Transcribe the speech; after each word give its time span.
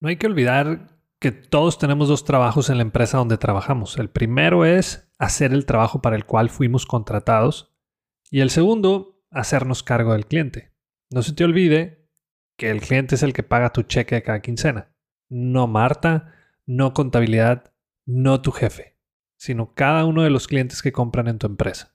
No 0.00 0.08
hay 0.08 0.16
que 0.16 0.26
olvidar 0.26 0.98
que 1.20 1.30
todos 1.30 1.78
tenemos 1.78 2.08
dos 2.08 2.24
trabajos 2.24 2.70
en 2.70 2.78
la 2.78 2.82
empresa 2.82 3.18
donde 3.18 3.36
trabajamos. 3.36 3.98
El 3.98 4.08
primero 4.08 4.64
es 4.64 5.12
hacer 5.18 5.52
el 5.52 5.66
trabajo 5.66 6.00
para 6.00 6.16
el 6.16 6.24
cual 6.24 6.48
fuimos 6.48 6.86
contratados 6.86 7.76
y 8.30 8.40
el 8.40 8.48
segundo, 8.48 9.22
hacernos 9.30 9.82
cargo 9.82 10.14
del 10.14 10.24
cliente. 10.24 10.72
No 11.10 11.22
se 11.22 11.34
te 11.34 11.44
olvide 11.44 12.08
que 12.56 12.70
el 12.70 12.80
cliente 12.80 13.16
es 13.16 13.22
el 13.22 13.34
que 13.34 13.42
paga 13.42 13.74
tu 13.74 13.82
cheque 13.82 14.14
de 14.14 14.22
cada 14.22 14.40
quincena. 14.40 14.94
No 15.28 15.66
Marta, 15.66 16.32
no 16.64 16.94
contabilidad, 16.94 17.74
no 18.06 18.40
tu 18.40 18.52
jefe, 18.52 18.96
sino 19.36 19.74
cada 19.74 20.06
uno 20.06 20.22
de 20.22 20.30
los 20.30 20.48
clientes 20.48 20.80
que 20.80 20.92
compran 20.92 21.28
en 21.28 21.38
tu 21.38 21.46
empresa. 21.46 21.94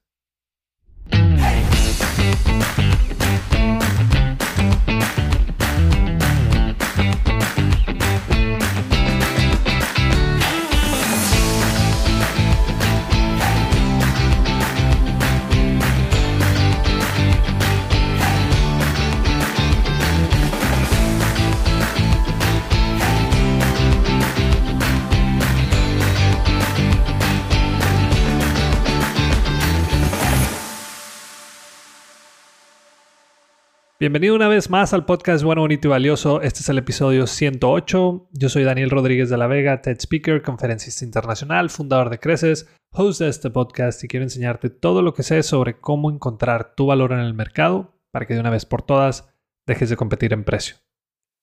Bienvenido 34.06 34.36
una 34.36 34.48
vez 34.48 34.70
más 34.70 34.94
al 34.94 35.04
podcast 35.04 35.44
Bueno, 35.44 35.62
Bonito 35.62 35.88
y 35.88 35.90
Valioso. 35.90 36.44
Este 36.44 36.60
es 36.60 36.70
el 36.70 36.78
episodio 36.78 37.26
108. 37.26 38.30
Yo 38.34 38.50
soy 38.50 38.64
Daniel 38.64 38.92
Rodríguez 38.92 39.32
de 39.32 39.38
la 39.38 39.48
Vega, 39.48 39.82
TED 39.82 39.98
Speaker, 40.00 40.44
conferencista 40.44 41.04
internacional, 41.04 41.72
fundador 41.72 42.12
de 42.12 42.20
Creces, 42.20 42.70
host 42.92 43.22
de 43.22 43.30
este 43.30 43.50
podcast 43.50 44.04
y 44.04 44.08
quiero 44.08 44.24
enseñarte 44.24 44.70
todo 44.70 45.02
lo 45.02 45.16
que 45.16 45.24
sé 45.24 45.42
sobre 45.42 45.80
cómo 45.80 46.12
encontrar 46.12 46.76
tu 46.76 46.86
valor 46.86 47.14
en 47.14 47.20
el 47.20 47.34
mercado 47.34 48.00
para 48.12 48.28
que 48.28 48.36
de 48.36 48.42
una 48.42 48.52
vez 48.52 48.68
por 48.68 48.84
todas 48.84 49.34
dejes 49.66 49.90
de 49.90 49.98
competir 49.98 50.34
en 50.34 50.44
precio. 50.44 50.76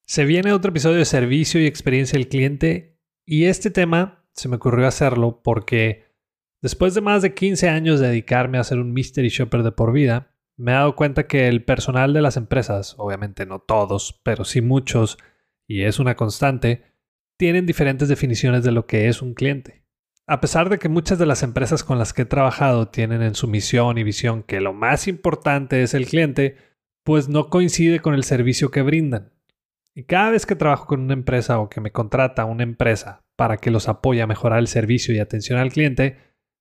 Se 0.07 0.25
viene 0.25 0.53
otro 0.53 0.71
episodio 0.71 0.99
de 0.99 1.05
servicio 1.05 1.61
y 1.61 1.67
experiencia 1.67 2.17
del 2.17 2.29
cliente 2.29 2.97
y 3.27 3.47
este 3.47 3.73
tema 3.73 4.25
se 4.35 4.49
me 4.49 4.55
ocurrió 4.55 4.87
hacerlo 4.87 5.43
porque 5.43 6.05
después 6.63 6.95
de 6.95 7.01
más 7.01 7.23
de 7.23 7.35
15 7.35 7.69
años 7.69 7.99
de 7.99 8.07
dedicarme 8.07 8.59
a 8.59 8.65
ser 8.65 8.79
un 8.79 8.93
mystery 8.93 9.31
shopper 9.31 9.65
de 9.65 9.73
por 9.73 9.93
vida, 9.93 10.32
me 10.63 10.71
he 10.71 10.75
dado 10.77 10.95
cuenta 10.95 11.27
que 11.27 11.49
el 11.49 11.65
personal 11.65 12.13
de 12.13 12.23
las 12.23 12.37
empresas, 12.37 12.95
obviamente 12.97 13.47
no 13.47 13.59
todos, 13.59 14.21
pero 14.23 14.45
sí 14.45 14.61
muchos, 14.61 15.19
y 15.67 15.83
es 15.83 15.99
una 15.99 16.15
constante, 16.15 16.85
tienen 17.37 17.67
diferentes 17.67 18.09
definiciones 18.09 18.63
de 18.63 18.71
lo 18.71 18.87
que 18.87 19.09
es 19.09 19.23
un 19.23 19.35
cliente. 19.35 19.85
A 20.25 20.41
pesar 20.41 20.69
de 20.69 20.79
que 20.79 20.89
muchas 20.89 21.19
de 21.19 21.27
las 21.27 21.43
empresas 21.43 21.83
con 21.83 21.99
las 21.99 22.13
que 22.13 22.23
he 22.23 22.27
trabajado 22.27 22.87
tienen 22.87 23.23
en 23.23 23.35
su 23.35 23.49
misión 23.49 23.99
y 23.99 24.05
visión 24.05 24.45
que 24.45 24.61
lo 24.61 24.73
más 24.73 25.09
importante 25.09 25.83
es 25.83 25.95
el 25.95 26.07
cliente, 26.07 26.59
pues 27.03 27.29
no 27.29 27.51
coincide 27.51 27.99
con 27.99 28.15
el 28.15 28.23
servicio 28.23 28.71
que 28.71 28.83
brindan. 28.83 29.33
Y 29.97 30.05
cada 30.05 30.31
vez 30.31 30.47
que 30.47 30.55
trabajo 30.55 30.87
con 30.87 31.01
una 31.01 31.15
empresa 31.15 31.59
o 31.59 31.69
que 31.69 31.81
me 31.81 31.91
contrata 31.91 32.45
una 32.45 32.63
empresa 32.63 33.25
para 33.35 33.57
que 33.57 33.73
los 33.73 33.89
apoye 33.89 34.23
a 34.23 34.29
mejorar 34.29 34.61
el 34.61 34.69
servicio 34.69 35.13
y 35.13 35.19
atención 35.19 35.59
al 35.59 35.73
cliente, 35.73 36.19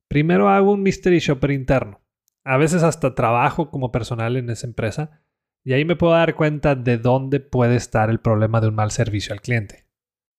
primero 0.08 0.50
hago 0.50 0.72
un 0.72 0.82
mystery 0.82 1.20
shopper 1.20 1.52
interno 1.52 2.01
a 2.44 2.58
veces 2.58 2.84
hasta 2.84 3.16
trabajo 3.16 3.70
como 3.70 3.92
personal 3.92 4.38
en 4.38 4.50
esa 4.50 4.68
empresa 4.68 5.22
y 5.64 5.74
ahí 5.74 5.86
me 5.86 5.96
puedo 5.96 6.14
dar 6.14 6.36
cuenta 6.36 6.76
de 6.76 6.98
dónde 6.98 7.40
puede 7.40 7.76
estar 7.76 8.10
el 8.10 8.20
problema 8.20 8.62
de 8.62 8.68
un 8.68 8.76
mal 8.76 8.92
servicio 8.92 9.34
al 9.34 9.42
cliente. 9.42 9.86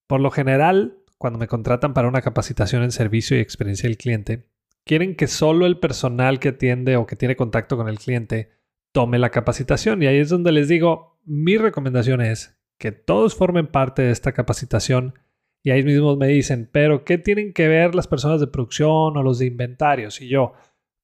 Por 0.09 0.20
lo 0.20 0.31
general, 0.31 0.98
cuando 1.19 1.39
me 1.39 1.47
contratan 1.47 1.94
para 1.94 2.09
una 2.09 2.22
capacitación 2.22 2.83
en 2.83 2.91
servicio 2.91 3.36
y 3.36 3.41
experiencia 3.41 3.89
del 3.89 3.98
cliente, 3.98 4.48
quieren 4.84 5.14
que 5.14 5.28
solo 5.28 5.67
el 5.67 5.78
personal 5.78 6.41
que 6.41 6.48
atiende 6.48 6.97
o 6.97 7.06
que 7.06 7.17
tiene 7.17 7.37
contacto 7.37 7.77
con 7.77 7.88
el 7.88 7.99
cliente 7.99 8.50
tome 8.93 9.19
la 9.19 9.31
capacitación 9.31 10.03
y 10.03 10.06
ahí 10.06 10.19
es 10.19 10.28
donde 10.28 10.53
les 10.53 10.69
digo, 10.69 11.21
mi 11.25 11.56
recomendación 11.56 12.21
es 12.21 12.59
que 12.78 12.93
todos 12.93 13.37
formen 13.37 13.69
parte 13.69 14.03
de 14.03 14.10
esta 14.10 14.32
capacitación 14.32 15.15
y 15.62 15.71
ahí 15.71 15.84
mismos 15.84 16.19
me 16.19 16.27
dicen, 16.27 16.69
pero 16.71 17.04
¿qué 17.04 17.19
tienen 17.19 17.53
que 17.53 17.69
ver 17.69 17.94
las 17.94 18.09
personas 18.09 18.41
de 18.41 18.48
producción 18.48 19.16
o 19.16 19.22
los 19.22 19.38
de 19.38 19.47
inventarios? 19.47 20.21
Y 20.21 20.28
yo, 20.28 20.54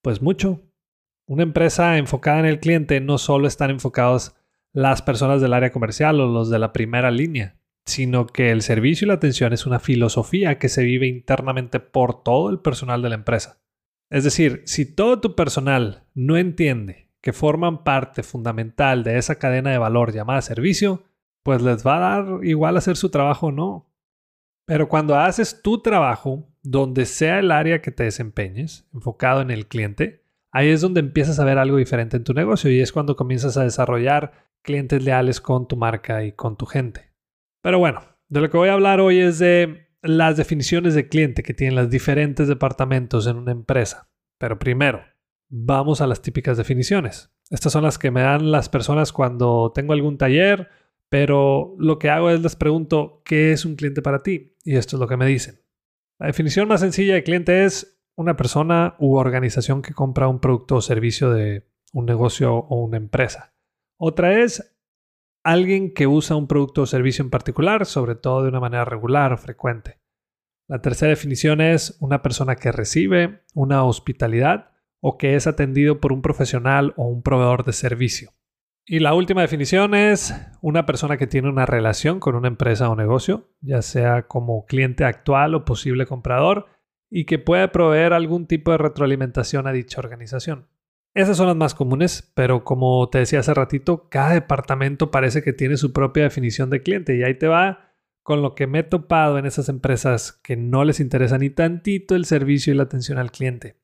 pues 0.02 0.20
mucho, 0.20 0.67
una 1.28 1.42
empresa 1.42 1.98
enfocada 1.98 2.40
en 2.40 2.46
el 2.46 2.58
cliente 2.58 3.00
no 3.00 3.18
solo 3.18 3.46
están 3.46 3.70
enfocados 3.70 4.34
las 4.72 5.02
personas 5.02 5.40
del 5.42 5.52
área 5.52 5.70
comercial 5.70 6.20
o 6.20 6.26
los 6.26 6.48
de 6.48 6.58
la 6.58 6.72
primera 6.72 7.10
línea, 7.10 7.58
sino 7.84 8.26
que 8.26 8.50
el 8.50 8.62
servicio 8.62 9.04
y 9.04 9.08
la 9.08 9.14
atención 9.14 9.52
es 9.52 9.66
una 9.66 9.78
filosofía 9.78 10.58
que 10.58 10.70
se 10.70 10.82
vive 10.84 11.06
internamente 11.06 11.80
por 11.80 12.22
todo 12.22 12.48
el 12.48 12.60
personal 12.60 13.02
de 13.02 13.10
la 13.10 13.14
empresa. 13.14 13.60
Es 14.10 14.24
decir, 14.24 14.62
si 14.64 14.86
todo 14.86 15.20
tu 15.20 15.36
personal 15.36 16.04
no 16.14 16.38
entiende 16.38 17.10
que 17.20 17.34
forman 17.34 17.84
parte 17.84 18.22
fundamental 18.22 19.04
de 19.04 19.18
esa 19.18 19.38
cadena 19.38 19.70
de 19.70 19.78
valor 19.78 20.14
llamada 20.14 20.40
servicio, 20.40 21.04
pues 21.42 21.60
les 21.60 21.86
va 21.86 21.96
a 21.96 22.22
dar 22.22 22.44
igual 22.44 22.78
hacer 22.78 22.96
su 22.96 23.10
trabajo 23.10 23.48
o 23.48 23.52
no. 23.52 23.92
Pero 24.64 24.88
cuando 24.88 25.14
haces 25.14 25.60
tu 25.60 25.82
trabajo, 25.82 26.48
donde 26.62 27.04
sea 27.04 27.38
el 27.38 27.50
área 27.50 27.82
que 27.82 27.90
te 27.90 28.04
desempeñes, 28.04 28.88
enfocado 28.94 29.42
en 29.42 29.50
el 29.50 29.66
cliente, 29.66 30.24
Ahí 30.58 30.70
es 30.70 30.80
donde 30.80 30.98
empiezas 30.98 31.38
a 31.38 31.44
ver 31.44 31.56
algo 31.56 31.76
diferente 31.76 32.16
en 32.16 32.24
tu 32.24 32.34
negocio 32.34 32.68
y 32.68 32.80
es 32.80 32.90
cuando 32.90 33.14
comienzas 33.14 33.56
a 33.56 33.62
desarrollar 33.62 34.32
clientes 34.62 35.04
leales 35.04 35.40
con 35.40 35.68
tu 35.68 35.76
marca 35.76 36.24
y 36.24 36.32
con 36.32 36.56
tu 36.56 36.66
gente. 36.66 37.12
Pero 37.62 37.78
bueno, 37.78 38.00
de 38.28 38.40
lo 38.40 38.50
que 38.50 38.56
voy 38.56 38.68
a 38.68 38.72
hablar 38.72 38.98
hoy 38.98 39.20
es 39.20 39.38
de 39.38 39.86
las 40.02 40.36
definiciones 40.36 40.94
de 40.94 41.06
cliente 41.06 41.44
que 41.44 41.54
tienen 41.54 41.76
los 41.76 41.90
diferentes 41.90 42.48
departamentos 42.48 43.28
en 43.28 43.36
una 43.36 43.52
empresa. 43.52 44.10
Pero 44.36 44.58
primero, 44.58 45.04
vamos 45.48 46.00
a 46.00 46.08
las 46.08 46.22
típicas 46.22 46.56
definiciones. 46.56 47.30
Estas 47.50 47.72
son 47.72 47.84
las 47.84 47.96
que 47.96 48.10
me 48.10 48.22
dan 48.22 48.50
las 48.50 48.68
personas 48.68 49.12
cuando 49.12 49.70
tengo 49.72 49.92
algún 49.92 50.18
taller, 50.18 50.70
pero 51.08 51.76
lo 51.78 52.00
que 52.00 52.10
hago 52.10 52.30
es 52.30 52.42
les 52.42 52.56
pregunto, 52.56 53.22
¿qué 53.24 53.52
es 53.52 53.64
un 53.64 53.76
cliente 53.76 54.02
para 54.02 54.24
ti? 54.24 54.56
Y 54.64 54.74
esto 54.74 54.96
es 54.96 55.00
lo 55.00 55.06
que 55.06 55.16
me 55.16 55.26
dicen. 55.26 55.62
La 56.18 56.26
definición 56.26 56.66
más 56.66 56.80
sencilla 56.80 57.14
de 57.14 57.22
cliente 57.22 57.64
es 57.64 57.97
una 58.18 58.36
persona 58.36 58.96
u 58.98 59.14
organización 59.14 59.80
que 59.80 59.94
compra 59.94 60.26
un 60.26 60.40
producto 60.40 60.74
o 60.76 60.80
servicio 60.80 61.30
de 61.30 61.68
un 61.92 62.04
negocio 62.04 62.52
o 62.52 62.82
una 62.82 62.96
empresa. 62.96 63.54
Otra 63.96 64.40
es 64.42 64.76
alguien 65.44 65.94
que 65.94 66.08
usa 66.08 66.34
un 66.34 66.48
producto 66.48 66.82
o 66.82 66.86
servicio 66.86 67.22
en 67.22 67.30
particular, 67.30 67.86
sobre 67.86 68.16
todo 68.16 68.42
de 68.42 68.48
una 68.48 68.58
manera 68.58 68.84
regular 68.84 69.32
o 69.32 69.38
frecuente. 69.38 70.00
La 70.66 70.82
tercera 70.82 71.10
definición 71.10 71.60
es 71.60 71.96
una 72.00 72.20
persona 72.20 72.56
que 72.56 72.72
recibe 72.72 73.44
una 73.54 73.84
hospitalidad 73.84 74.72
o 75.00 75.16
que 75.16 75.36
es 75.36 75.46
atendido 75.46 76.00
por 76.00 76.12
un 76.12 76.20
profesional 76.20 76.94
o 76.96 77.06
un 77.06 77.22
proveedor 77.22 77.64
de 77.64 77.72
servicio. 77.72 78.32
Y 78.84 78.98
la 78.98 79.14
última 79.14 79.42
definición 79.42 79.94
es 79.94 80.34
una 80.60 80.86
persona 80.86 81.18
que 81.18 81.28
tiene 81.28 81.48
una 81.48 81.66
relación 81.66 82.18
con 82.18 82.34
una 82.34 82.48
empresa 82.48 82.90
o 82.90 82.96
negocio, 82.96 83.48
ya 83.60 83.80
sea 83.80 84.26
como 84.26 84.66
cliente 84.66 85.04
actual 85.04 85.54
o 85.54 85.64
posible 85.64 86.04
comprador, 86.04 86.66
y 87.10 87.24
que 87.24 87.38
puede 87.38 87.68
proveer 87.68 88.12
algún 88.12 88.46
tipo 88.46 88.70
de 88.70 88.78
retroalimentación 88.78 89.66
a 89.66 89.72
dicha 89.72 90.00
organización. 90.00 90.68
Esas 91.14 91.36
son 91.36 91.46
las 91.46 91.56
más 91.56 91.74
comunes, 91.74 92.30
pero 92.34 92.64
como 92.64 93.08
te 93.08 93.18
decía 93.18 93.40
hace 93.40 93.54
ratito, 93.54 94.08
cada 94.08 94.34
departamento 94.34 95.10
parece 95.10 95.42
que 95.42 95.52
tiene 95.52 95.76
su 95.76 95.92
propia 95.92 96.24
definición 96.24 96.70
de 96.70 96.82
cliente 96.82 97.16
y 97.16 97.22
ahí 97.22 97.34
te 97.34 97.48
va 97.48 97.94
con 98.22 98.42
lo 98.42 98.54
que 98.54 98.66
me 98.66 98.80
he 98.80 98.82
topado 98.82 99.38
en 99.38 99.46
esas 99.46 99.70
empresas 99.70 100.32
que 100.42 100.54
no 100.54 100.84
les 100.84 101.00
interesa 101.00 101.38
ni 101.38 101.48
tantito 101.48 102.14
el 102.14 102.26
servicio 102.26 102.72
y 102.72 102.76
la 102.76 102.82
atención 102.82 103.16
al 103.18 103.32
cliente. 103.32 103.80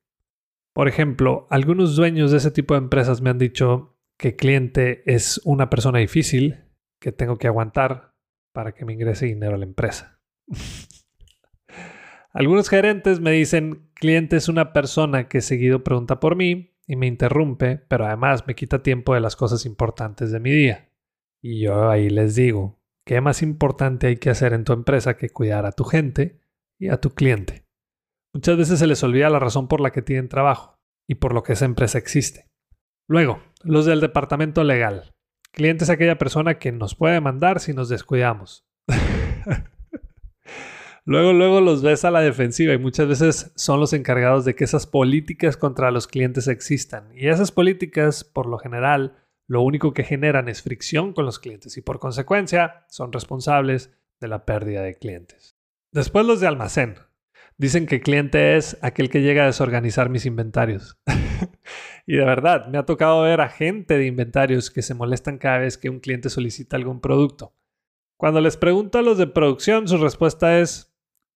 Por 0.75 0.87
ejemplo, 0.87 1.47
algunos 1.51 1.97
dueños 1.97 2.31
de 2.31 2.37
ese 2.37 2.51
tipo 2.51 2.75
de 2.75 2.79
empresas 2.79 3.23
me 3.23 3.31
han 3.31 3.39
dicho 3.39 3.97
que 4.19 4.37
cliente 4.37 5.03
es 5.07 5.41
una 5.45 5.71
persona 5.71 5.99
difícil 5.99 6.65
que 7.01 7.11
tengo 7.11 7.39
que 7.39 7.47
aguantar 7.47 8.15
para 8.53 8.73
que 8.73 8.85
me 8.85 8.93
ingrese 8.93 9.27
dinero 9.27 9.55
a 9.55 9.59
la 9.59 9.65
empresa. 9.65 10.21
Algunos 12.35 12.69
gerentes 12.69 13.21
me 13.21 13.31
dicen, 13.31 13.89
cliente 13.95 14.35
es 14.37 14.49
una 14.49 14.73
persona 14.73 15.29
que 15.29 15.41
seguido 15.41 15.85
pregunta 15.85 16.19
por 16.19 16.35
mí 16.35 16.77
y 16.85 16.97
me 16.97 17.07
interrumpe, 17.07 17.77
pero 17.77 18.07
además 18.07 18.45
me 18.49 18.57
quita 18.57 18.83
tiempo 18.83 19.15
de 19.15 19.21
las 19.21 19.37
cosas 19.37 19.65
importantes 19.65 20.33
de 20.33 20.41
mi 20.41 20.51
día. 20.51 20.91
Y 21.41 21.61
yo 21.61 21.89
ahí 21.89 22.11
les 22.11 22.35
digo, 22.35 22.81
¿qué 23.07 23.21
más 23.21 23.41
importante 23.41 24.09
hay 24.09 24.17
que 24.17 24.31
hacer 24.31 24.53
en 24.53 24.65
tu 24.65 24.73
empresa 24.73 25.17
que 25.17 25.31
cuidar 25.31 25.65
a 25.65 25.71
tu 25.71 25.85
gente 25.85 26.41
y 26.77 26.89
a 26.89 27.01
tu 27.01 27.11
cliente? 27.11 27.67
Muchas 28.35 28.57
veces 28.57 28.81
se 28.81 28.89
les 28.89 29.05
olvida 29.05 29.31
la 29.31 29.39
razón 29.39 29.69
por 29.69 29.81
la 29.81 29.93
que 29.93 30.03
tienen 30.03 30.29
trabajo 30.29 30.81
y 31.07 31.15
por 31.15 31.35
lo 31.35 31.45
que 31.45 31.53
esa 31.53 31.67
empresa 31.67 31.99
existe. 31.99 32.51
Luego, 33.07 33.45
los 33.63 33.87
del 33.87 34.01
departamento 34.01 34.65
legal. 34.65 35.15
Cliente 35.53 35.85
es 35.85 35.91
aquella 35.91 36.19
persona 36.19 36.59
que 36.59 36.73
nos 36.73 36.97
puede 36.97 37.21
mandar 37.21 37.61
si 37.61 37.75
nos 37.75 37.89
descuidamos. 37.89 38.67
Luego, 41.07 41.35
luego 41.35 41.61
los 41.61 41.83
ves 41.83 42.05
a 42.07 42.11
la 42.11 42.23
defensiva 42.23 42.73
y 42.73 42.79
muchas 42.79 43.07
veces 43.07 43.53
son 43.57 43.79
los 43.79 43.93
encargados 43.93 44.47
de 44.47 44.55
que 44.55 44.65
esas 44.65 44.87
políticas 44.87 45.59
contra 45.59 45.91
los 45.91 46.07
clientes 46.07 46.49
existan. 46.49 47.11
Y 47.15 47.29
esas 47.29 47.53
políticas, 47.53 48.25
por 48.25 48.47
lo 48.47 48.59
general, 48.59 49.25
lo 49.47 49.61
único 49.61 49.93
que 49.93 50.05
generan 50.05 50.49
es 50.49 50.63
fricción 50.63 51.13
con 51.13 51.27
los 51.27 51.39
clientes 51.39 51.77
y 51.77 51.83
por 51.83 51.99
consecuencia 51.99 52.87
son 52.89 53.13
responsables 53.13 53.91
de 54.19 54.29
la 54.29 54.47
pérdida 54.47 54.83
de 54.83 54.95
clientes. 54.95 55.59
Después 55.93 56.25
los 56.25 56.41
de 56.41 56.47
almacén. 56.47 56.95
Dicen 57.57 57.87
que 57.87 58.01
cliente 58.01 58.57
es 58.57 58.79
aquel 58.81 59.11
que 59.11 59.21
llega 59.21 59.45
a 59.45 59.47
desorganizar 59.47 60.09
mis 60.09 60.27
inventarios. 60.27 60.99
y 62.07 62.17
de 62.17 62.25
verdad, 62.25 62.67
me 62.67 62.79
ha 62.79 62.87
tocado 62.87 63.23
ver 63.23 63.43
a 63.43 63.49
gente 63.49 63.99
de 63.99 64.07
inventarios 64.07 64.71
que 64.71 64.83
se 64.83 64.95
molestan 64.95 65.39
cada 65.39 65.59
vez 65.59 65.77
que 65.77 65.91
un 65.91 66.01
cliente 66.01 66.31
solicita 66.31 66.77
algún 66.77 67.01
producto. 67.01 67.55
Cuando 68.17 68.41
les 68.41 68.57
pregunto 68.57 68.99
a 68.99 69.03
los 69.03 69.19
de 69.19 69.27
producción, 69.27 69.87
su 69.87 69.99
respuesta 69.99 70.59
es, 70.59 70.94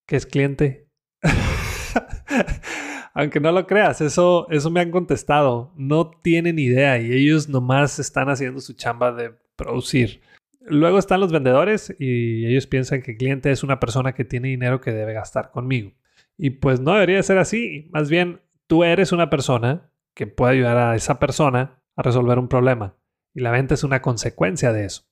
¿qué 0.08 0.16
es 0.16 0.26
cliente? 0.26 0.88
Aunque 3.14 3.40
no 3.40 3.52
lo 3.52 3.66
creas, 3.66 4.00
eso, 4.00 4.48
eso 4.50 4.70
me 4.70 4.80
han 4.80 4.90
contestado. 4.90 5.72
No 5.76 6.10
tienen 6.10 6.58
idea 6.58 6.98
y 6.98 7.12
ellos 7.12 7.48
nomás 7.48 7.98
están 7.98 8.28
haciendo 8.28 8.60
su 8.60 8.72
chamba 8.72 9.12
de 9.12 9.34
producir. 9.54 10.20
Luego 10.60 10.98
están 10.98 11.20
los 11.20 11.32
vendedores 11.32 11.94
y 11.98 12.46
ellos 12.46 12.66
piensan 12.66 13.02
que 13.02 13.12
el 13.12 13.16
cliente 13.18 13.50
es 13.50 13.62
una 13.62 13.80
persona 13.80 14.14
que 14.14 14.24
tiene 14.24 14.48
dinero 14.48 14.80
que 14.80 14.92
debe 14.92 15.12
gastar 15.12 15.50
conmigo. 15.50 15.92
Y 16.36 16.50
pues 16.50 16.80
no 16.80 16.94
debería 16.94 17.22
ser 17.22 17.38
así. 17.38 17.88
Más 17.92 18.08
bien, 18.08 18.40
tú 18.66 18.84
eres 18.84 19.12
una 19.12 19.30
persona 19.30 19.90
que 20.14 20.26
puede 20.26 20.54
ayudar 20.54 20.78
a 20.78 20.94
esa 20.94 21.18
persona 21.18 21.82
a 21.96 22.02
resolver 22.02 22.38
un 22.38 22.48
problema. 22.48 22.96
Y 23.34 23.40
la 23.40 23.50
venta 23.50 23.74
es 23.74 23.84
una 23.84 24.00
consecuencia 24.00 24.72
de 24.72 24.84
eso. 24.84 25.07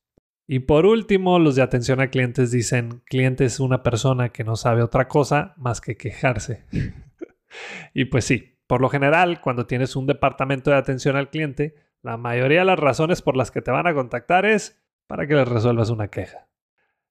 Y 0.47 0.61
por 0.61 0.87
último, 0.87 1.39
los 1.39 1.57
de 1.57 1.63
atención 1.63 2.01
a 2.01 2.09
clientes 2.09 2.53
dicen, 2.53 3.03
cliente 3.07 3.45
es 3.45 3.59
una 3.59 3.83
persona 3.83 4.29
que 4.29 4.45
no 4.45 4.55
sabe 4.55 4.83
otra 4.83 5.09
cosa 5.09 5.55
más 5.57 5.81
que 5.81 5.97
quejarse. 5.97 6.65
y 7.95 8.05
pues 8.07 8.25
sí, 8.25 8.57
por 8.67 8.81
lo 8.81 8.89
general, 8.89 9.41
cuando 9.41 9.67
tienes 9.67 9.97
un 9.97 10.07
departamento 10.07 10.71
de 10.71 10.77
atención 10.77 11.17
al 11.17 11.31
cliente, 11.31 11.75
la 12.03 12.17
mayoría 12.17 12.61
de 12.61 12.67
las 12.67 12.79
razones 12.79 13.23
por 13.23 13.37
las 13.37 13.51
que 13.51 13.63
te 13.63 13.73
van 13.73 13.89
a 13.89 13.95
contactar 13.95 14.47
es 14.47 14.81
para 15.09 15.27
que 15.27 15.35
les 15.35 15.49
resuelvas 15.49 15.91
una 15.91 16.09
queja. 16.09 16.49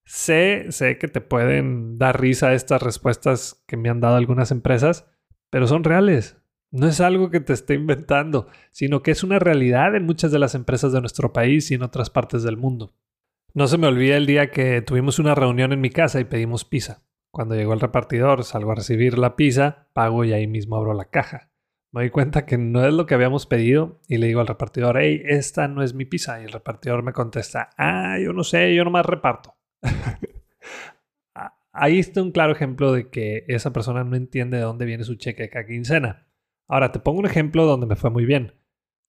Sé, 0.06 0.68
sé 0.70 0.98
que 0.98 1.08
te 1.08 1.20
pueden 1.20 1.98
dar 1.98 2.22
risa 2.22 2.54
estas 2.54 2.82
respuestas 2.82 3.64
que 3.68 3.76
me 3.76 3.90
han 3.90 4.00
dado 4.00 4.16
algunas 4.16 4.52
empresas, 4.52 5.08
pero 5.50 5.68
son 5.68 5.84
reales. 5.84 6.38
No 6.72 6.88
es 6.88 7.02
algo 7.02 7.30
que 7.30 7.40
te 7.40 7.54
esté 7.54 7.74
inventando, 7.74 8.48
sino 8.72 9.02
que 9.02 9.12
es 9.12 9.24
una 9.24 9.40
realidad 9.40 9.96
en 9.96 10.06
muchas 10.06 10.32
de 10.32 10.40
las 10.40 10.56
empresas 10.56 10.92
de 10.92 11.02
nuestro 11.02 11.34
país 11.34 11.72
y 11.72 11.76
en 11.76 11.84
otras 11.84 12.10
partes 12.10 12.44
del 12.44 12.58
mundo. 12.58 12.94
No 13.56 13.68
se 13.68 13.78
me 13.78 13.88
olvida 13.88 14.18
el 14.18 14.26
día 14.26 14.52
que 14.52 14.82
tuvimos 14.82 15.18
una 15.18 15.34
reunión 15.34 15.72
en 15.72 15.80
mi 15.80 15.90
casa 15.90 16.20
y 16.20 16.26
pedimos 16.26 16.66
pizza. 16.66 17.06
Cuando 17.32 17.56
llegó 17.56 17.74
el 17.74 17.80
repartidor, 17.80 18.44
salgo 18.44 18.74
a 18.74 18.76
recibir 18.76 19.18
la 19.18 19.38
pizza, 19.38 19.88
pago 19.94 20.26
y 20.26 20.34
ahí 20.34 20.46
mismo 20.46 20.76
abro 20.76 20.94
la 20.94 21.06
caja. 21.06 21.52
Me 21.94 22.02
doy 22.02 22.10
cuenta 22.10 22.46
que 22.46 22.58
no 22.58 22.86
es 22.86 22.94
lo 22.94 23.06
que 23.06 23.14
habíamos 23.14 23.46
pedido 23.46 24.02
y 24.10 24.18
le 24.18 24.28
digo 24.28 24.42
al 24.42 24.48
repartidor, 24.48 24.98
hey, 24.98 25.22
esta 25.24 25.70
no 25.70 25.84
es 25.84 25.94
mi 25.94 26.04
pizza. 26.04 26.42
Y 26.42 26.44
el 26.44 26.52
repartidor 26.52 27.02
me 27.02 27.14
contesta, 27.14 27.70
ah, 27.78 28.20
yo 28.20 28.34
no 28.34 28.44
sé, 28.44 28.76
yo 28.76 28.84
nomás 28.84 29.06
reparto. 29.06 29.56
Ahí 31.72 32.00
está 32.00 32.22
un 32.22 32.32
claro 32.32 32.52
ejemplo 32.52 32.92
de 32.92 33.10
que 33.10 33.46
esa 33.48 33.72
persona 33.72 34.04
no 34.04 34.18
entiende 34.18 34.58
de 34.58 34.64
dónde 34.64 34.84
viene 34.84 35.06
su 35.06 35.16
cheque 35.16 35.50
cada 35.50 35.66
quincena. 35.66 36.28
Ahora, 36.68 36.92
te 36.92 37.00
pongo 37.00 37.20
un 37.20 37.26
ejemplo 37.26 37.64
donde 37.64 37.86
me 37.86 37.96
fue 37.96 38.10
muy 38.10 38.26
bien. 38.26 38.56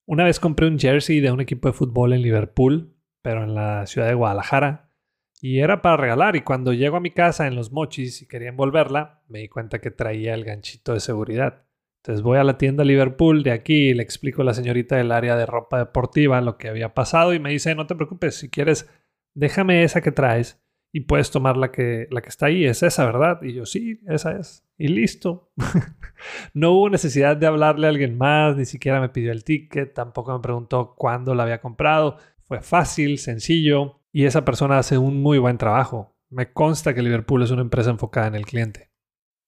Una 0.04 0.22
vez 0.22 0.38
compré 0.38 0.68
un 0.68 0.78
jersey 0.78 1.18
de 1.18 1.32
un 1.32 1.40
equipo 1.40 1.66
de 1.66 1.74
fútbol 1.74 2.12
en 2.12 2.22
Liverpool, 2.22 2.95
pero 3.26 3.42
en 3.42 3.56
la 3.56 3.84
ciudad 3.86 4.06
de 4.06 4.14
Guadalajara, 4.14 4.92
y 5.40 5.58
era 5.58 5.82
para 5.82 5.96
regalar. 5.96 6.36
Y 6.36 6.42
cuando 6.42 6.72
llego 6.72 6.96
a 6.96 7.00
mi 7.00 7.10
casa 7.10 7.48
en 7.48 7.56
los 7.56 7.72
mochis 7.72 8.22
y 8.22 8.28
quería 8.28 8.50
envolverla, 8.50 9.24
me 9.26 9.40
di 9.40 9.48
cuenta 9.48 9.80
que 9.80 9.90
traía 9.90 10.32
el 10.32 10.44
ganchito 10.44 10.92
de 10.92 11.00
seguridad. 11.00 11.64
Entonces 11.96 12.22
voy 12.22 12.38
a 12.38 12.44
la 12.44 12.56
tienda 12.56 12.84
Liverpool 12.84 13.42
de 13.42 13.50
aquí 13.50 13.88
y 13.88 13.94
le 13.94 14.04
explico 14.04 14.42
a 14.42 14.44
la 14.44 14.54
señorita 14.54 14.94
del 14.94 15.10
área 15.10 15.34
de 15.34 15.44
ropa 15.44 15.76
deportiva 15.76 16.40
lo 16.40 16.56
que 16.56 16.68
había 16.68 16.94
pasado 16.94 17.34
y 17.34 17.40
me 17.40 17.50
dice, 17.50 17.74
no 17.74 17.88
te 17.88 17.96
preocupes, 17.96 18.36
si 18.36 18.48
quieres, 18.48 18.88
déjame 19.34 19.82
esa 19.82 20.02
que 20.02 20.12
traes 20.12 20.64
y 20.92 21.00
puedes 21.00 21.32
tomar 21.32 21.56
la 21.56 21.72
que, 21.72 22.06
la 22.12 22.20
que 22.20 22.28
está 22.28 22.46
ahí. 22.46 22.64
Es 22.64 22.84
esa, 22.84 23.06
¿verdad? 23.06 23.42
Y 23.42 23.54
yo, 23.54 23.66
sí, 23.66 24.02
esa 24.06 24.38
es. 24.38 24.64
Y 24.78 24.86
listo. 24.86 25.50
no 26.54 26.74
hubo 26.74 26.90
necesidad 26.90 27.36
de 27.36 27.48
hablarle 27.48 27.88
a 27.88 27.90
alguien 27.90 28.16
más, 28.16 28.56
ni 28.56 28.66
siquiera 28.66 29.00
me 29.00 29.08
pidió 29.08 29.32
el 29.32 29.42
ticket, 29.42 29.94
tampoco 29.94 30.32
me 30.32 30.40
preguntó 30.40 30.94
cuándo 30.96 31.34
la 31.34 31.42
había 31.42 31.60
comprado. 31.60 32.18
Fue 32.46 32.62
fácil, 32.62 33.18
sencillo 33.18 34.02
y 34.12 34.24
esa 34.24 34.44
persona 34.44 34.78
hace 34.78 34.98
un 34.98 35.20
muy 35.20 35.38
buen 35.38 35.58
trabajo. 35.58 36.16
Me 36.30 36.52
consta 36.52 36.94
que 36.94 37.02
Liverpool 37.02 37.42
es 37.42 37.50
una 37.50 37.62
empresa 37.62 37.90
enfocada 37.90 38.28
en 38.28 38.34
el 38.36 38.46
cliente. 38.46 38.92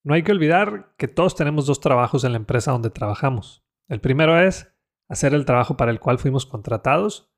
No 0.05 0.15
hay 0.15 0.23
que 0.23 0.33
olvidar 0.33 0.95
que 0.97 1.09
todos 1.09 1.37
tenemos 1.37 1.67
dos 1.67 1.81
trabajos 1.81 2.25
en 2.25 2.33
la 2.33 2.39
empresa 2.39 2.73
donde 2.73 2.91
trabajamos. 2.91 3.65
El 3.89 4.01
primero 4.01 4.41
es 4.41 4.73
hacer 5.09 5.33
el 5.35 5.45
trabajo 5.45 5.77
para 5.77 5.91
el 5.91 6.01
cual 6.01 6.19
fuimos 6.19 6.45
contratados 6.45 7.31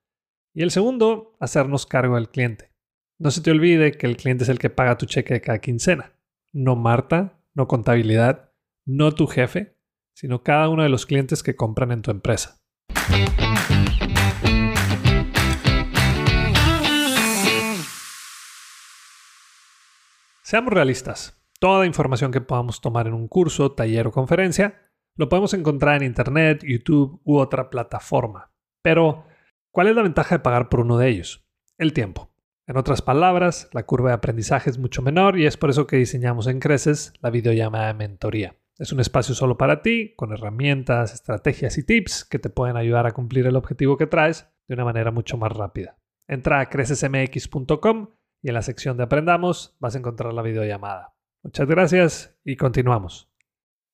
y 0.55 0.63
el 0.63 0.71
segundo, 0.71 1.37
hacernos 1.41 1.87
cargo 1.87 2.17
del 2.17 2.31
cliente. 2.31 2.73
No 3.19 3.31
se 3.31 3.43
te 3.43 3.51
olvide 3.51 3.93
que 3.93 4.07
el 4.07 4.17
cliente 4.17 4.45
es 4.45 4.49
el 4.49 4.59
que 4.59 4.71
paga 4.71 4.99
tu 4.99 5.07
cheque 5.07 5.35
de 5.35 5.41
cada 5.41 5.61
quincena. 5.61 6.19
No 6.53 6.75
Marta, 6.75 7.39
no 7.55 7.69
contabilidad, 7.69 8.53
no 8.87 9.13
tu 9.13 9.27
jefe, 9.27 9.79
sino 10.15 10.43
cada 10.43 10.69
uno 10.69 10.83
de 10.83 10.89
los 10.89 11.07
clientes 11.07 11.43
que 11.43 11.55
compran 11.55 11.93
en 11.93 12.03
tu 12.03 12.11
empresa. 12.11 12.61
Seamos 20.51 20.73
realistas. 20.73 21.41
Toda 21.61 21.87
información 21.87 22.33
que 22.33 22.41
podamos 22.41 22.81
tomar 22.81 23.07
en 23.07 23.15
un 23.15 23.29
curso, 23.29 23.71
taller 23.71 24.09
o 24.09 24.11
conferencia 24.11 24.83
lo 25.15 25.29
podemos 25.29 25.55
encontrar 25.55 26.03
en 26.03 26.09
Internet, 26.09 26.65
YouTube 26.67 27.21
u 27.23 27.39
otra 27.39 27.71
plataforma. 27.71 28.51
Pero, 28.83 29.27
¿cuál 29.71 29.87
es 29.87 29.95
la 29.95 30.03
ventaja 30.03 30.35
de 30.35 30.41
pagar 30.41 30.69
por 30.69 30.81
uno 30.81 30.99
de 30.99 31.09
ellos? 31.09 31.47
El 31.79 31.93
tiempo. 31.93 32.33
En 32.67 32.77
otras 32.77 33.01
palabras, 33.01 33.71
la 33.73 33.87
curva 33.87 34.09
de 34.09 34.17
aprendizaje 34.17 34.71
es 34.71 34.79
mucho 34.79 35.03
menor 35.03 35.39
y 35.39 35.47
es 35.47 35.57
por 35.57 35.71
eso 35.71 35.87
que 35.87 35.99
diseñamos 35.99 36.49
en 36.49 36.59
Creces 36.59 37.13
la 37.21 37.31
videollamada 37.31 37.95
mentoría. 37.95 38.57
Es 38.77 38.91
un 38.91 38.99
espacio 38.99 39.37
solo 39.37 39.57
para 39.57 39.83
ti, 39.83 40.15
con 40.17 40.33
herramientas, 40.33 41.15
estrategias 41.15 41.79
y 41.79 41.87
tips 41.87 42.25
que 42.25 42.41
te 42.41 42.51
pueden 42.51 42.77
ayudar 42.77 43.07
a 43.07 43.13
cumplir 43.13 43.47
el 43.47 43.55
objetivo 43.55 43.97
que 43.97 44.09
traes 44.09 44.51
de 44.67 44.75
una 44.75 44.85
manera 44.85 45.13
mucho 45.13 45.37
más 45.37 45.53
rápida. 45.53 45.97
Entra 46.27 46.59
a 46.59 46.69
crecesmx.com 46.69 48.09
y 48.43 48.49
en 48.49 48.55
la 48.55 48.63
sección 48.63 48.97
de 48.97 49.05
Aprendamos 49.05 49.77
vas 49.81 49.95
a 49.95 49.99
encontrar 49.99 50.33
la 50.33 50.43
videollamada. 50.43 51.15
Muchas 51.43 51.69
gracias 51.69 52.39
y 52.45 52.57
continuamos. 52.57 53.31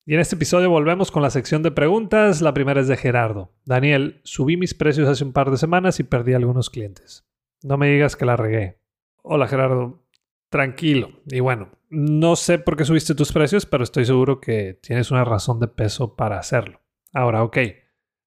Y 0.05 0.15
en 0.15 0.21
este 0.21 0.37
episodio 0.37 0.71
volvemos 0.71 1.11
con 1.11 1.23
la 1.23 1.31
sección 1.31 1.63
de 1.63 1.73
preguntas. 1.73 2.41
La 2.41 2.55
primera 2.55 2.81
es 2.81 2.87
de 2.87 2.97
Gerardo. 2.97 3.53
Daniel, 3.65 4.21
subí 4.23 4.57
mis 4.57 4.73
precios 4.73 5.09
hace 5.09 5.25
un 5.25 5.33
par 5.33 5.51
de 5.51 5.57
semanas 5.57 5.99
y 5.99 6.05
perdí 6.05 6.35
algunos 6.35 6.71
clientes. 6.71 7.27
No 7.63 7.77
me 7.77 7.89
digas 7.89 8.15
que 8.15 8.25
la 8.25 8.37
regué. 8.37 8.79
Hola 9.23 9.49
Gerardo, 9.49 10.07
tranquilo. 10.49 11.11
Y 11.27 11.41
bueno, 11.41 11.73
no 11.91 12.37
sé 12.37 12.59
por 12.59 12.77
qué 12.77 12.85
subiste 12.85 13.15
tus 13.15 13.33
precios, 13.33 13.67
pero 13.67 13.83
estoy 13.83 14.05
seguro 14.05 14.41
que 14.41 14.79
tienes 14.81 15.11
una 15.11 15.25
razón 15.25 15.59
de 15.59 15.69
peso 15.69 16.15
para 16.15 16.39
hacerlo. 16.39 16.81
Ahora, 17.13 17.43
ok, 17.43 17.59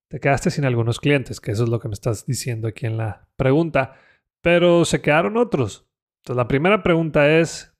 te 0.10 0.20
quedaste 0.20 0.52
sin 0.52 0.66
algunos 0.66 1.00
clientes, 1.00 1.40
que 1.40 1.52
eso 1.52 1.64
es 1.64 1.70
lo 1.70 1.80
que 1.80 1.88
me 1.88 1.94
estás 1.94 2.26
diciendo 2.26 2.68
aquí 2.68 2.88
en 2.88 2.98
la 2.98 3.30
pregunta, 3.38 3.96
pero 4.42 4.84
se 4.84 5.02
quedaron 5.02 5.38
otros. 5.38 5.89
Entonces, 6.24 6.38
la 6.38 6.48
primera 6.48 6.84
pregunta 6.84 7.30
es, 7.40 7.76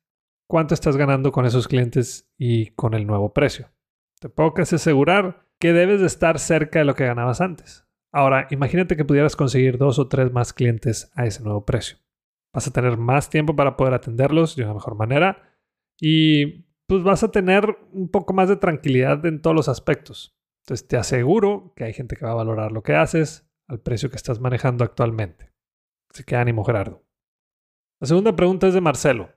¿cuánto 0.48 0.74
estás 0.74 0.98
ganando 0.98 1.32
con 1.32 1.46
esos 1.46 1.68
clientes 1.68 2.32
y 2.38 2.72
con 2.72 2.94
el 2.94 3.06
nuevo 3.06 3.34
precio? 3.34 3.72
Te 4.20 4.30
puedo 4.30 4.54
casi 4.54 4.76
asegurar 4.76 5.46
que 5.60 5.74
debes 5.74 6.00
de 6.00 6.08
estar 6.08 6.40
cerca 6.40 6.80
de 6.80 6.86
lo 6.86 6.96
que 6.96 7.06
ganabas 7.06 7.42
antes. 7.42 7.86
Ahora, 8.12 8.48
imagínate 8.50 8.96
que 8.96 9.06
pudieras 9.06 9.36
conseguir 9.36 9.78
dos 9.78 10.00
o 10.00 10.08
tres 10.08 10.32
más 10.32 10.54
clientes 10.54 11.12
a 11.16 11.26
ese 11.26 11.44
nuevo 11.44 11.66
precio. 11.66 11.98
Vas 12.54 12.68
a 12.68 12.72
tener 12.72 12.98
más 12.98 13.30
tiempo 13.30 13.56
para 13.56 13.78
poder 13.78 13.94
atenderlos 13.94 14.56
de 14.56 14.64
una 14.64 14.74
mejor 14.74 14.96
manera 14.96 15.58
y 16.00 16.66
pues 16.88 17.04
vas 17.04 17.24
a 17.24 17.32
tener 17.32 17.78
un 17.92 18.10
poco 18.10 18.34
más 18.34 18.50
de 18.50 18.56
tranquilidad 18.56 19.24
en 19.26 19.42
todos 19.42 19.56
los 19.56 19.70
aspectos. 19.70 20.36
Entonces 20.64 20.88
te 20.88 20.98
aseguro 20.98 21.74
que 21.76 21.84
hay 21.84 21.94
gente 21.94 22.16
que 22.16 22.26
va 22.26 22.32
a 22.32 22.36
valorar 22.36 22.72
lo 22.72 22.82
que 22.82 22.96
haces 22.96 23.48
al 23.68 23.80
precio 23.80 24.10
que 24.10 24.16
estás 24.16 24.40
manejando 24.40 24.84
actualmente. 24.84 25.52
Así 26.12 26.24
que 26.24 26.36
ánimo 26.36 26.64
Gerardo. 26.64 27.09
La 28.00 28.08
segunda 28.08 28.36
pregunta 28.36 28.68
es 28.68 28.74
de 28.74 28.80
Marcelo. 28.80 29.30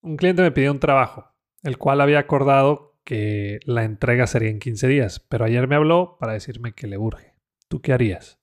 Un 0.00 0.16
cliente 0.16 0.40
me 0.40 0.50
pidió 0.50 0.72
un 0.72 0.80
trabajo, 0.80 1.34
el 1.62 1.76
cual 1.76 2.00
había 2.00 2.20
acordado 2.20 2.98
que 3.04 3.60
la 3.64 3.84
entrega 3.84 4.26
sería 4.26 4.48
en 4.48 4.60
15 4.60 4.88
días, 4.88 5.20
pero 5.28 5.44
ayer 5.44 5.68
me 5.68 5.76
habló 5.76 6.16
para 6.18 6.32
decirme 6.32 6.72
que 6.72 6.86
le 6.86 6.96
urge. 6.96 7.34
¿Tú 7.68 7.82
qué 7.82 7.92
harías? 7.92 8.40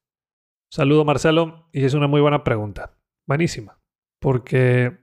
Saludo 0.69 1.03
Marcelo 1.03 1.67
y 1.71 1.83
es 1.83 1.95
una 1.95 2.07
muy 2.07 2.21
buena 2.21 2.43
pregunta. 2.43 2.97
Buenísima. 3.25 3.79
Porque 4.19 4.99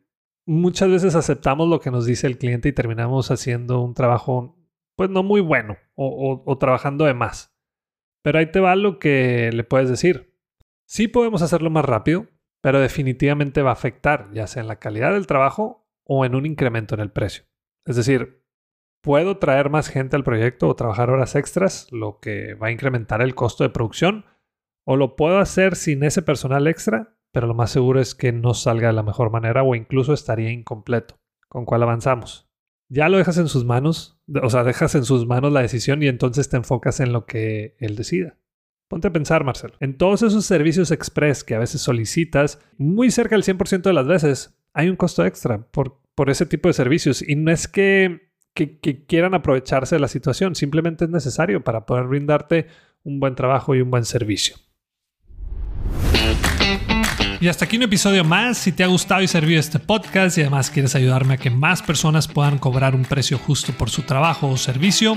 muchas 0.46 0.90
veces 0.90 1.16
aceptamos 1.16 1.68
lo 1.68 1.80
que 1.80 1.90
nos 1.90 2.06
dice 2.06 2.28
el 2.28 2.38
cliente 2.38 2.68
y 2.68 2.72
terminamos 2.72 3.32
haciendo 3.32 3.80
un 3.80 3.94
trabajo 3.94 4.56
pues 4.94 5.10
no 5.10 5.24
muy 5.24 5.40
bueno 5.40 5.76
o, 5.94 6.58
trabajando 6.58 7.04
de 7.04 7.14
más. 7.14 7.52
Pero 8.22 8.38
ahí 8.38 8.52
te 8.52 8.60
va 8.60 8.76
lo 8.76 9.00
que 9.00 9.50
le 9.52 9.64
puedes 9.64 9.88
decir. 9.88 10.36
Sí 10.86 11.08
podemos 11.08 11.42
hacerlo 11.42 11.70
más 11.70 11.84
rápido, 11.84 12.28
pero 12.62 12.80
definitivamente 12.80 13.60
va 13.60 13.70
a 13.70 13.74
afectar 13.74 14.30
ya 14.32 14.46
sea 14.46 14.62
en 14.62 14.68
la 14.68 14.78
calidad 14.78 15.12
del 15.12 15.26
trabajo 15.26 15.86
o 16.04 16.24
en 16.24 16.34
un 16.34 16.46
incremento 16.46 16.94
en 16.94 17.00
el 17.00 17.10
precio. 17.10 17.44
Es 17.84 17.96
decir, 17.96 18.42
puedo 19.02 19.38
traer 19.38 19.68
más 19.68 19.88
gente 19.88 20.16
al 20.16 20.24
proyecto 20.24 20.68
o 20.68 20.76
trabajar 20.76 21.10
horas 21.10 21.34
extras, 21.34 21.88
lo 21.90 22.20
que 22.20 22.54
va 22.54 22.68
a 22.68 22.70
incrementar 22.70 23.20
el 23.20 23.34
costo 23.34 23.64
de 23.64 23.70
producción, 23.70 24.24
o 24.84 24.96
lo 24.96 25.16
puedo 25.16 25.38
hacer 25.38 25.76
sin 25.76 26.04
ese 26.04 26.22
personal 26.22 26.66
extra, 26.66 27.16
pero 27.32 27.46
lo 27.46 27.54
más 27.54 27.70
seguro 27.70 28.00
es 28.00 28.14
que 28.14 28.32
no 28.32 28.54
salga 28.54 28.88
de 28.88 28.94
la 28.94 29.02
mejor 29.02 29.30
manera 29.30 29.62
o 29.62 29.74
incluso 29.74 30.12
estaría 30.12 30.50
incompleto. 30.50 31.18
con 31.48 31.66
cuál 31.66 31.82
avanzamos. 31.82 32.48
Ya 32.88 33.10
lo 33.10 33.18
dejas 33.18 33.36
en 33.36 33.46
sus 33.48 33.66
manos, 33.66 34.18
o 34.42 34.48
sea, 34.48 34.64
dejas 34.64 34.94
en 34.94 35.04
sus 35.04 35.26
manos 35.26 35.52
la 35.52 35.60
decisión 35.60 36.02
y 36.02 36.08
entonces 36.08 36.48
te 36.48 36.56
enfocas 36.56 37.00
en 37.00 37.12
lo 37.12 37.26
que 37.26 37.76
él 37.78 37.94
decida. 37.94 38.38
Ponte 38.92 39.08
a 39.08 39.10
pensar, 39.10 39.42
Marcelo. 39.42 39.72
En 39.80 39.96
todos 39.96 40.20
esos 40.20 40.44
servicios 40.44 40.90
express 40.90 41.44
que 41.44 41.54
a 41.54 41.58
veces 41.58 41.80
solicitas, 41.80 42.58
muy 42.76 43.10
cerca 43.10 43.34
del 43.34 43.42
100% 43.42 43.84
de 43.84 43.92
las 43.94 44.06
veces, 44.06 44.54
hay 44.74 44.90
un 44.90 44.96
costo 44.96 45.24
extra 45.24 45.62
por, 45.70 46.02
por 46.14 46.28
ese 46.28 46.44
tipo 46.44 46.68
de 46.68 46.74
servicios. 46.74 47.26
Y 47.26 47.34
no 47.36 47.50
es 47.50 47.68
que, 47.68 48.28
que, 48.52 48.78
que 48.80 49.06
quieran 49.06 49.32
aprovecharse 49.32 49.94
de 49.94 50.00
la 50.00 50.08
situación, 50.08 50.54
simplemente 50.54 51.06
es 51.06 51.10
necesario 51.10 51.64
para 51.64 51.86
poder 51.86 52.04
brindarte 52.04 52.66
un 53.02 53.18
buen 53.18 53.34
trabajo 53.34 53.74
y 53.74 53.80
un 53.80 53.90
buen 53.90 54.04
servicio. 54.04 54.56
Y 57.40 57.48
hasta 57.48 57.64
aquí 57.64 57.78
un 57.78 57.84
episodio 57.84 58.24
más. 58.24 58.58
Si 58.58 58.72
te 58.72 58.84
ha 58.84 58.88
gustado 58.88 59.22
y 59.22 59.26
servido 59.26 59.58
este 59.58 59.78
podcast 59.78 60.36
y 60.36 60.42
además 60.42 60.68
quieres 60.68 60.94
ayudarme 60.94 61.32
a 61.32 61.38
que 61.38 61.48
más 61.48 61.82
personas 61.82 62.28
puedan 62.28 62.58
cobrar 62.58 62.94
un 62.94 63.06
precio 63.06 63.38
justo 63.38 63.72
por 63.72 63.88
su 63.88 64.02
trabajo 64.02 64.48
o 64.48 64.58
servicio, 64.58 65.16